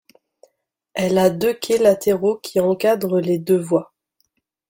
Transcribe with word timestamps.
Elle 0.95 1.19
a 1.19 1.29
deux 1.29 1.53
quais 1.53 1.77
latéraux 1.77 2.39
qui 2.39 2.59
encadrent 2.59 3.19
les 3.19 3.37
deux 3.37 3.59
voies. 3.59 3.93